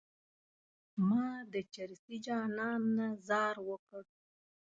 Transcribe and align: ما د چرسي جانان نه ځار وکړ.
ما 1.07 1.27
د 1.53 1.55
چرسي 1.73 2.17
جانان 2.25 2.81
نه 2.97 3.07
ځار 3.27 3.55
وکړ. 3.69 4.03